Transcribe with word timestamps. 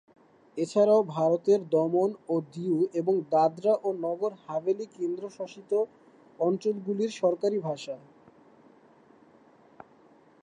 এছাড়াও 0.57 1.01
ভারতের 1.15 1.59
দমন 1.69 2.09
ও 2.29 2.35
দিউ 2.53 2.77
এবং 2.93 3.15
দাদরা 3.31 3.73
ও 3.83 3.89
নগর 4.05 4.31
হাভেলি 4.45 4.85
কেন্দ্রশাসিত 4.95 5.71
অঞ্চলগুলির 6.39 7.11
সরকারি 7.21 7.57
ভাষা। 7.59 7.95